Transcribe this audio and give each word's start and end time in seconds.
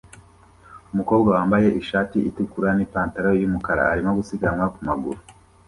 Umukobwa 0.93 1.29
wambaye 1.35 1.67
ishati 1.81 2.17
itukura 2.29 2.69
nipantaro 2.75 3.29
yumukara 3.41 3.83
arimo 3.93 4.11
gusiganwa 4.19 4.65
ku 4.73 4.79
maguru 4.87 5.19